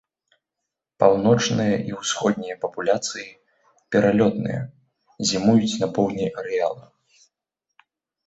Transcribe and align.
Паўночныя 1.01 1.73
і 1.89 1.97
ўсходнія 1.99 2.55
папуляцыі 2.63 3.27
пералётныя, 3.95 4.61
зімуюць 5.33 5.79
на 5.83 5.87
поўдні 5.99 6.27
арэала. 6.43 6.83